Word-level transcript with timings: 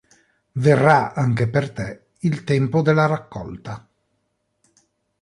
Verrà 0.65 1.13
anche 1.13 1.47
per 1.47 1.71
te 1.71 2.05
il 2.21 2.43
tempo 2.43 2.81
della 2.81 3.05
raccolta. 3.05 3.87